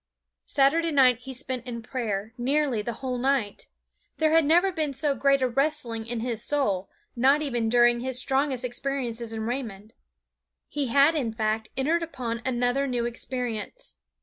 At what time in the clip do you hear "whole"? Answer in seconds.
3.05-3.19